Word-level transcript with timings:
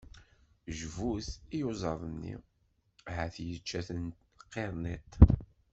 Jbut 0.77 1.27
i 1.35 1.39
iyuzaḍ-nni, 1.57 2.35
ahat 3.09 3.35
yečča-ten 3.47 4.03
qirniṭ! 4.51 5.11